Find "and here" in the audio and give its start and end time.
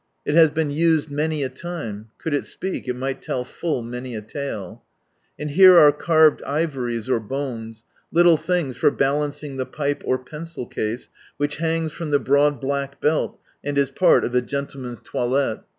5.37-5.77